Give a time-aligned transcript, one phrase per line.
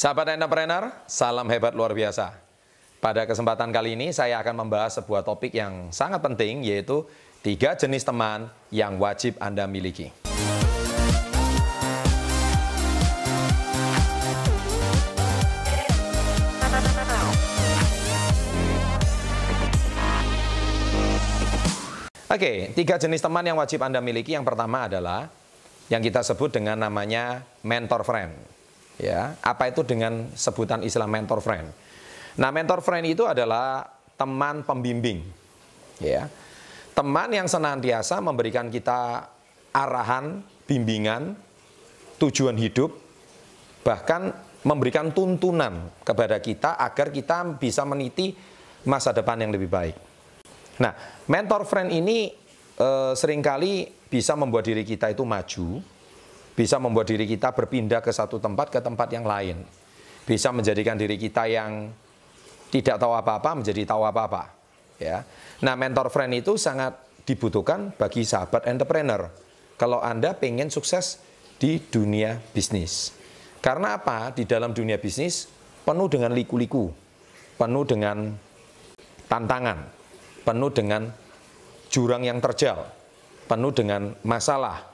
[0.00, 2.32] Sahabat entrepreneur, salam hebat luar biasa.
[3.04, 7.04] Pada kesempatan kali ini saya akan membahas sebuah topik yang sangat penting yaitu
[7.44, 10.08] tiga jenis teman yang wajib Anda miliki.
[22.24, 24.32] Oke, tiga jenis teman yang wajib Anda miliki.
[24.32, 25.28] Yang pertama adalah
[25.92, 28.59] yang kita sebut dengan namanya mentor friend.
[29.00, 31.72] Ya, apa itu dengan sebutan istilah mentor friend?
[32.36, 33.88] Nah, mentor friend itu adalah
[34.20, 35.24] teman pembimbing.
[35.96, 36.28] Ya.
[36.92, 39.24] Teman yang senantiasa memberikan kita
[39.72, 41.32] arahan, bimbingan,
[42.20, 42.92] tujuan hidup,
[43.80, 44.36] bahkan
[44.68, 48.36] memberikan tuntunan kepada kita agar kita bisa meniti
[48.84, 49.96] masa depan yang lebih baik.
[50.80, 50.92] Nah,
[51.28, 52.32] mentor friend ini
[52.76, 55.80] e, sering kali bisa membuat diri kita itu maju,
[56.60, 59.64] bisa membuat diri kita berpindah ke satu tempat ke tempat yang lain.
[60.28, 61.88] Bisa menjadikan diri kita yang
[62.68, 64.52] tidak tahu apa-apa menjadi tahu apa-apa.
[65.00, 65.24] Ya.
[65.64, 69.32] Nah, mentor friend itu sangat dibutuhkan bagi sahabat entrepreneur.
[69.80, 71.24] Kalau Anda pengen sukses
[71.56, 73.16] di dunia bisnis.
[73.64, 74.28] Karena apa?
[74.36, 75.48] Di dalam dunia bisnis
[75.88, 76.92] penuh dengan liku-liku,
[77.56, 78.36] penuh dengan
[79.32, 79.88] tantangan,
[80.44, 81.08] penuh dengan
[81.88, 82.84] jurang yang terjal,
[83.48, 84.89] penuh dengan masalah.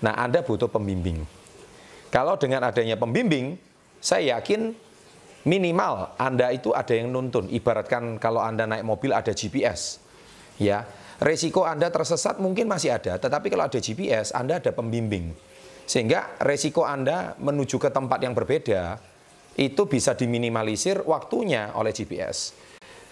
[0.00, 1.24] Nah, Anda butuh pembimbing.
[2.10, 3.54] Kalau dengan adanya pembimbing,
[4.00, 4.72] saya yakin
[5.44, 7.48] minimal Anda itu ada yang nuntun.
[7.52, 10.00] Ibaratkan kalau Anda naik mobil ada GPS.
[10.60, 10.84] Ya,
[11.20, 15.32] resiko Anda tersesat mungkin masih ada, tetapi kalau ada GPS, Anda ada pembimbing.
[15.88, 19.00] Sehingga resiko Anda menuju ke tempat yang berbeda
[19.56, 22.56] itu bisa diminimalisir waktunya oleh GPS.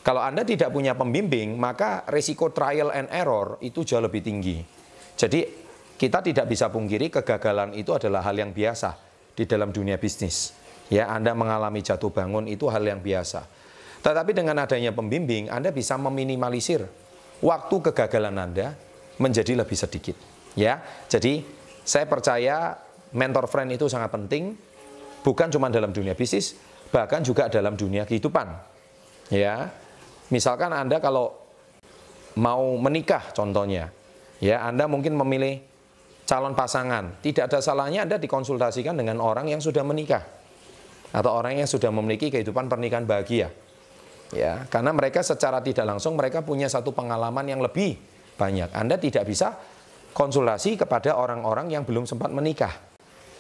[0.01, 4.63] Kalau Anda tidak punya pembimbing, maka risiko trial and error itu jauh lebih tinggi.
[5.19, 5.68] Jadi
[5.99, 8.95] kita tidak bisa pungkiri kegagalan itu adalah hal yang biasa
[9.35, 10.55] di dalam dunia bisnis.
[10.89, 13.45] Ya, Anda mengalami jatuh bangun itu hal yang biasa.
[14.01, 16.87] Tetapi dengan adanya pembimbing, Anda bisa meminimalisir
[17.43, 18.73] waktu kegagalan Anda
[19.21, 20.17] menjadi lebih sedikit.
[20.57, 21.45] Ya, jadi
[21.85, 22.79] saya percaya
[23.13, 24.57] mentor friend itu sangat penting,
[25.27, 26.57] bukan cuma dalam dunia bisnis,
[26.89, 28.49] bahkan juga dalam dunia kehidupan.
[29.29, 29.69] Ya,
[30.29, 31.33] Misalkan Anda kalau
[32.37, 33.89] mau menikah contohnya,
[34.45, 35.65] ya Anda mungkin memilih
[36.29, 40.21] calon pasangan, tidak ada salahnya Anda dikonsultasikan dengan orang yang sudah menikah
[41.09, 43.49] atau orang yang sudah memiliki kehidupan pernikahan bahagia.
[44.37, 47.97] Ya, karena mereka secara tidak langsung mereka punya satu pengalaman yang lebih
[48.37, 48.69] banyak.
[48.77, 49.57] Anda tidak bisa
[50.13, 52.77] konsultasi kepada orang-orang yang belum sempat menikah.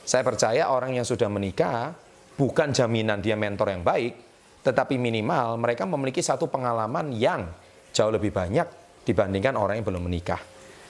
[0.09, 1.93] Saya percaya orang yang sudah menikah
[2.41, 4.17] bukan jaminan dia mentor yang baik,
[4.65, 7.53] tetapi minimal mereka memiliki satu pengalaman yang
[7.93, 8.65] jauh lebih banyak
[9.05, 10.41] dibandingkan orang yang belum menikah.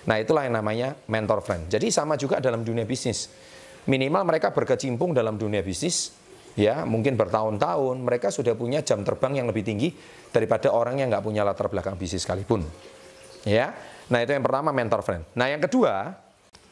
[0.07, 1.67] Nah itulah yang namanya mentor friend.
[1.73, 3.27] Jadi sama juga dalam dunia bisnis.
[3.89, 6.13] Minimal mereka berkecimpung dalam dunia bisnis,
[6.55, 9.89] ya mungkin bertahun-tahun mereka sudah punya jam terbang yang lebih tinggi
[10.29, 12.69] daripada orang yang nggak punya latar belakang bisnis sekalipun.
[13.49, 13.73] Ya,
[14.13, 15.25] nah itu yang pertama mentor friend.
[15.33, 16.13] Nah yang kedua,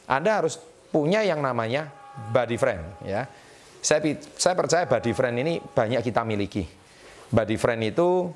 [0.04, 0.60] Anda harus
[0.92, 1.88] punya yang namanya
[2.36, 2.84] body friend.
[3.08, 3.24] Ya,
[3.80, 4.04] saya
[4.36, 6.86] saya percaya body friend ini banyak kita miliki
[7.26, 8.30] Body friend itu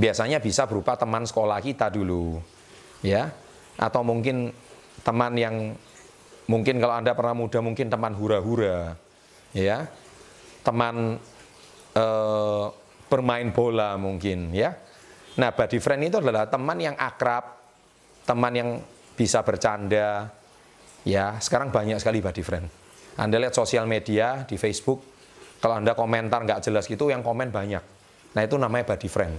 [0.00, 2.40] biasanya bisa berupa teman sekolah kita dulu,
[3.04, 3.28] ya,
[3.80, 4.52] atau mungkin
[5.00, 5.72] teman yang
[6.44, 8.92] mungkin kalau anda pernah muda mungkin teman hura-hura,
[9.56, 9.88] ya,
[10.60, 11.16] teman
[11.96, 12.66] eh,
[13.08, 14.76] bermain bola mungkin, ya.
[15.40, 17.56] Nah, body friend itu adalah teman yang akrab,
[18.28, 18.70] teman yang
[19.16, 20.28] bisa bercanda,
[21.08, 21.40] ya.
[21.40, 22.66] Sekarang banyak sekali body friend.
[23.16, 25.00] Anda lihat sosial media di Facebook,
[25.64, 27.82] kalau Anda komentar nggak jelas gitu, yang komen banyak.
[28.36, 29.34] Nah itu namanya body friend.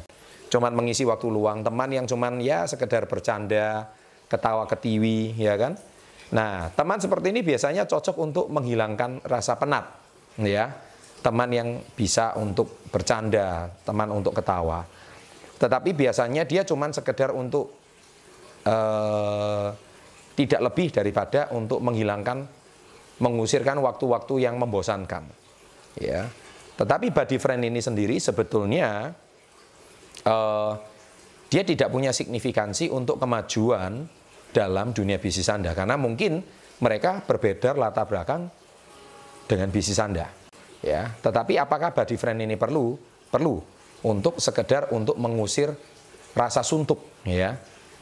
[0.52, 3.88] Cuman mengisi waktu luang, teman yang cuman ya sekedar bercanda,
[4.31, 5.75] ketawa ketiwi, ya kan?
[6.31, 9.92] Nah, teman seperti ini biasanya cocok untuk menghilangkan rasa penat,
[10.40, 10.72] ya.
[11.19, 14.88] Teman yang bisa untuk bercanda, teman untuk ketawa.
[15.59, 17.75] Tetapi biasanya dia cuman sekedar untuk
[18.66, 19.70] uh,
[20.34, 22.47] tidak lebih daripada untuk menghilangkan,
[23.22, 25.41] mengusirkan waktu-waktu yang membosankan
[26.00, 26.30] ya.
[26.80, 29.11] Tetapi body friend ini sendiri sebetulnya
[30.26, 30.73] uh,
[31.52, 34.08] dia tidak punya signifikansi untuk kemajuan
[34.52, 36.44] dalam dunia bisnis Anda karena mungkin
[36.84, 38.52] mereka berbeda latar belakang
[39.48, 40.28] dengan bisnis Anda.
[40.82, 42.98] Ya, tetapi apakah body friend ini perlu?
[43.30, 43.62] Perlu
[44.02, 45.70] untuk sekedar untuk mengusir
[46.34, 47.53] rasa suntuk, ya.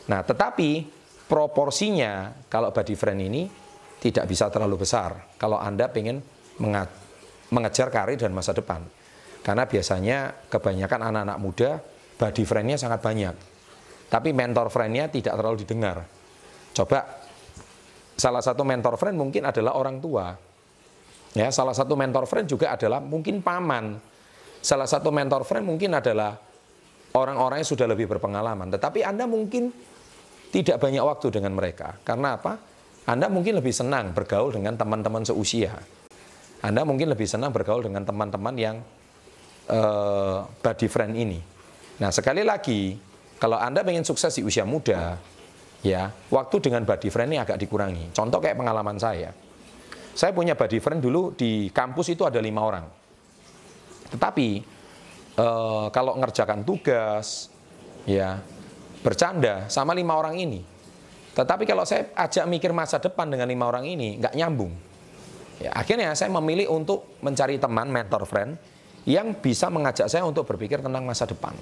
[0.07, 0.87] Nah, tetapi
[1.27, 3.43] proporsinya kalau body friend ini
[3.99, 5.35] tidak bisa terlalu besar.
[5.35, 6.23] Kalau Anda ingin
[7.51, 8.81] mengejar karir dan masa depan.
[9.43, 11.71] Karena biasanya kebanyakan anak-anak muda
[12.15, 13.35] body friend-nya sangat banyak.
[14.07, 16.18] Tapi mentor friend-nya tidak terlalu didengar.
[16.79, 17.03] Coba
[18.15, 20.31] salah satu mentor friend mungkin adalah orang tua.
[21.35, 23.99] Ya, salah satu mentor friend juga adalah mungkin paman.
[24.63, 26.39] Salah satu mentor friend mungkin adalah
[27.19, 28.71] orang-orang yang sudah lebih berpengalaman.
[28.71, 29.75] Tetapi Anda mungkin
[30.55, 31.99] tidak banyak waktu dengan mereka.
[32.07, 32.55] Karena apa?
[33.11, 35.75] Anda mungkin lebih senang bergaul dengan teman-teman seusia.
[36.63, 38.79] Anda mungkin lebih senang bergaul dengan teman-teman yang
[39.67, 41.39] uh, body friend ini.
[41.99, 42.95] Nah, sekali lagi,
[43.35, 45.19] kalau Anda ingin sukses di usia muda,
[45.83, 48.11] ya, waktu dengan body friend ini agak dikurangi.
[48.11, 49.31] Contoh kayak pengalaman saya.
[50.15, 52.85] Saya punya body friend dulu di kampus itu ada lima orang.
[54.11, 54.47] Tetapi
[55.39, 57.47] uh, kalau ngerjakan tugas,
[58.03, 58.41] ya,
[58.99, 60.59] bercanda sama lima orang ini.
[61.31, 64.73] Tetapi kalau saya ajak mikir masa depan dengan lima orang ini, nggak nyambung.
[65.59, 68.59] Ya, akhirnya saya memilih untuk mencari teman, mentor friend,
[69.07, 71.55] yang bisa mengajak saya untuk berpikir tentang masa depan.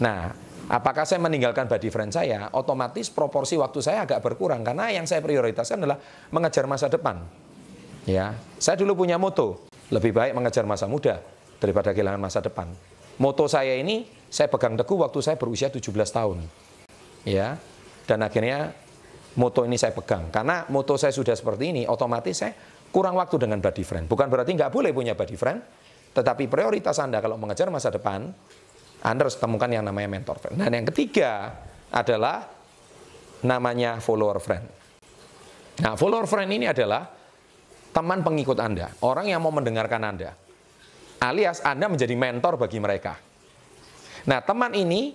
[0.00, 0.36] Nah,
[0.68, 2.48] apakah saya meninggalkan body friend saya?
[2.52, 5.98] Otomatis proporsi waktu saya agak berkurang karena yang saya prioritaskan adalah
[6.32, 7.24] mengejar masa depan.
[8.04, 11.24] Ya, saya dulu punya moto, lebih baik mengejar masa muda
[11.56, 12.68] daripada kehilangan masa depan.
[13.16, 16.38] Moto saya ini saya pegang teguh waktu saya berusia 17 tahun.
[17.24, 17.56] Ya.
[18.04, 18.76] Dan akhirnya
[19.40, 20.28] moto ini saya pegang.
[20.28, 22.52] Karena moto saya sudah seperti ini, otomatis saya
[22.92, 24.06] kurang waktu dengan body friend.
[24.10, 25.58] Bukan berarti nggak boleh punya body friend,
[26.12, 28.30] tetapi prioritas Anda kalau mengejar masa depan,
[29.04, 30.56] Anda harus temukan yang namanya mentor friend.
[30.64, 31.52] Dan yang ketiga
[31.92, 32.48] adalah
[33.44, 34.64] namanya follower friend.
[35.84, 37.04] Nah, follower friend ini adalah
[37.92, 40.32] teman pengikut Anda, orang yang mau mendengarkan Anda.
[41.20, 43.20] Alias Anda menjadi mentor bagi mereka.
[44.24, 45.12] Nah, teman ini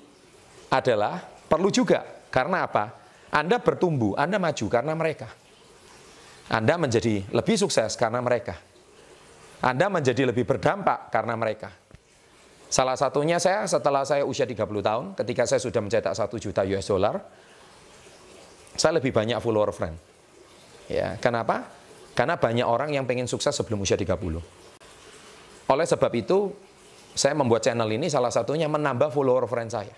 [0.70, 1.18] adalah
[1.50, 2.06] perlu juga.
[2.30, 2.94] Karena apa?
[3.34, 5.34] Anda bertumbuh, Anda maju karena mereka.
[6.50, 8.58] Anda menjadi lebih sukses karena mereka.
[9.62, 11.74] Anda menjadi lebih berdampak karena mereka.
[12.70, 16.86] Salah satunya saya setelah saya usia 30 tahun, ketika saya sudah mencetak 1 juta US
[16.86, 17.18] dollar,
[18.78, 19.98] saya lebih banyak follower friend.
[20.86, 21.66] Ya, kenapa?
[22.14, 24.14] Karena banyak orang yang pengen sukses sebelum usia 30.
[25.70, 26.54] Oleh sebab itu,
[27.18, 29.96] saya membuat channel ini salah satunya menambah follower friend saya.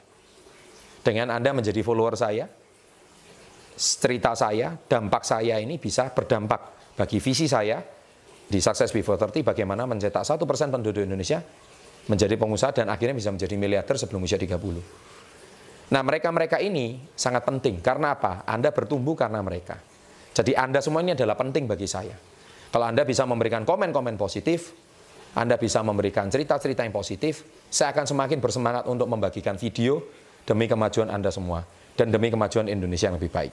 [1.03, 2.47] Dengan Anda menjadi follower saya,
[3.75, 7.83] cerita saya, dampak saya ini bisa berdampak bagi visi saya
[8.47, 11.39] di Success Before 30 bagaimana mencetak satu persen penduduk Indonesia
[12.09, 14.57] menjadi pengusaha dan akhirnya bisa menjadi miliarder sebelum usia 30.
[15.91, 18.47] Nah mereka-mereka ini sangat penting karena apa?
[18.47, 19.77] Anda bertumbuh karena mereka.
[20.31, 22.15] Jadi Anda semua ini adalah penting bagi saya.
[22.71, 24.71] Kalau Anda bisa memberikan komen-komen positif,
[25.35, 29.99] Anda bisa memberikan cerita-cerita yang positif, saya akan semakin bersemangat untuk membagikan video
[30.47, 31.67] demi kemajuan Anda semua
[31.99, 33.51] dan demi kemajuan Indonesia yang lebih baik.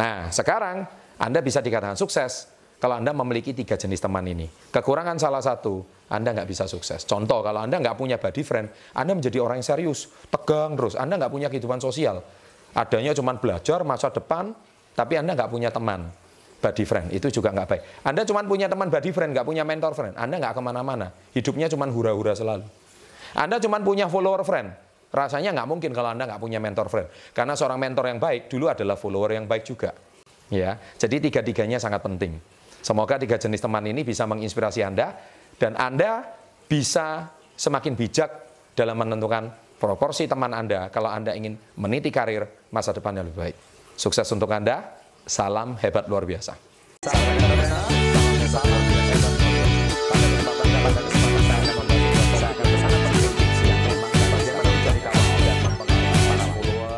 [0.00, 0.88] Nah, sekarang
[1.20, 2.48] Anda bisa dikatakan sukses
[2.78, 4.46] kalau Anda memiliki tiga jenis teman ini.
[4.46, 5.82] Kekurangan salah satu,
[6.14, 7.02] Anda nggak bisa sukses.
[7.02, 10.94] Contoh, kalau Anda nggak punya body friend, Anda menjadi orang yang serius, tegang terus.
[10.94, 12.22] Anda nggak punya kehidupan sosial.
[12.78, 14.54] Adanya cuma belajar masa depan,
[14.94, 16.06] tapi Anda nggak punya teman
[16.62, 17.06] body friend.
[17.10, 17.82] Itu juga nggak baik.
[18.06, 20.14] Anda cuma punya teman body friend, nggak punya mentor friend.
[20.14, 21.10] Anda nggak ke mana-mana.
[21.34, 22.66] Hidupnya cuma hura-hura selalu.
[23.34, 24.70] Anda cuma punya follower friend.
[25.10, 27.10] Rasanya nggak mungkin kalau Anda nggak punya mentor friend.
[27.34, 29.90] Karena seorang mentor yang baik dulu adalah follower yang baik juga.
[30.48, 32.40] Ya, jadi tiga-tiganya sangat penting.
[32.82, 35.14] Semoga tiga jenis teman ini bisa menginspirasi Anda
[35.58, 36.24] dan Anda
[36.68, 37.26] bisa
[37.58, 38.30] semakin bijak
[38.78, 43.56] dalam menentukan proporsi teman Anda kalau Anda ingin meniti karir masa depan yang lebih baik.
[43.98, 44.98] Sukses untuk Anda.
[45.28, 46.67] Salam hebat luar biasa.